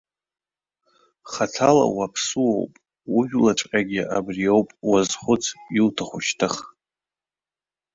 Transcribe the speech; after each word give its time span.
Хаҭала 1.31 1.85
уаԥсуоуп, 1.97 2.73
ужәлаҵәҟьагьы 3.17 4.01
абри 4.17 4.45
ауп, 4.53 4.69
уазхәыц, 4.89 5.43
иуҭаху 5.77 6.19
шьҭых. 6.25 6.55